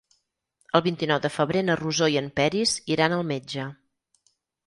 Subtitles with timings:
[0.77, 3.67] El vint-i-nou de febrer na Rosó i en Peris iran al metge.